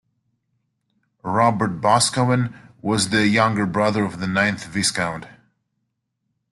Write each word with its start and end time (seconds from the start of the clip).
Robert 1.21 1.79
Boscawen 1.79 2.55
was 2.81 3.09
the 3.09 3.27
younger 3.27 3.67
brother 3.67 4.03
of 4.03 4.19
the 4.19 4.25
ninth 4.25 4.65
Viscount. 4.65 5.27